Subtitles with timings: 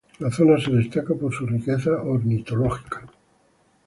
[0.17, 3.03] La zona se destaca por su riqueza ornitológica.